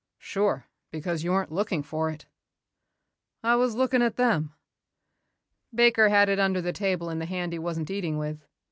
[0.17, 2.25] "Sure, because you weren't looking for it."
[3.43, 4.51] "I was looking at them."
[5.75, 8.43] "Baker had it under the table in the hand he wasn't eating with.